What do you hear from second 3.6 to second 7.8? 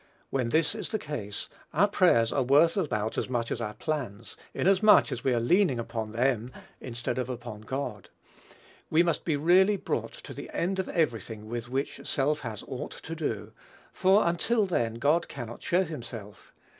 our plans, inasmuch as we are leaning upon them instead of upon